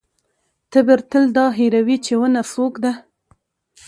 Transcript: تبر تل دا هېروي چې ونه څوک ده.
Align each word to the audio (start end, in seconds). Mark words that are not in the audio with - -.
تبر 0.71 0.99
تل 1.09 1.25
دا 1.37 1.45
هېروي 1.57 1.97
چې 2.05 2.13
ونه 2.19 2.41
څوک 2.53 2.73
ده. 2.83 2.91